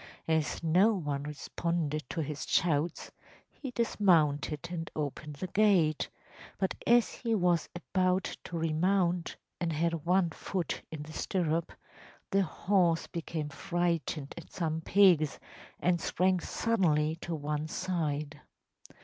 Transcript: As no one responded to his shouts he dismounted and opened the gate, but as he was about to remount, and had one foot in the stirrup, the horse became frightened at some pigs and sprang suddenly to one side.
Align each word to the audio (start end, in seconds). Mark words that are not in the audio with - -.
As 0.27 0.63
no 0.63 0.93
one 0.95 1.21
responded 1.21 2.09
to 2.09 2.21
his 2.21 2.47
shouts 2.49 3.11
he 3.51 3.69
dismounted 3.69 4.67
and 4.71 4.89
opened 4.95 5.35
the 5.35 5.45
gate, 5.45 6.09
but 6.57 6.73
as 6.87 7.11
he 7.13 7.35
was 7.35 7.69
about 7.75 8.23
to 8.45 8.57
remount, 8.57 9.37
and 9.59 9.71
had 9.71 10.03
one 10.03 10.31
foot 10.31 10.81
in 10.91 11.03
the 11.03 11.13
stirrup, 11.13 11.71
the 12.31 12.41
horse 12.41 13.05
became 13.05 13.49
frightened 13.49 14.33
at 14.39 14.51
some 14.51 14.81
pigs 14.81 15.37
and 15.79 16.01
sprang 16.01 16.39
suddenly 16.39 17.17
to 17.17 17.35
one 17.35 17.67
side. 17.67 18.41